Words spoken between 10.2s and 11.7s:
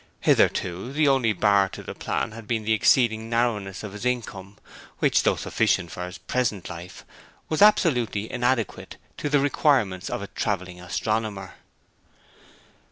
a travelling astronomer.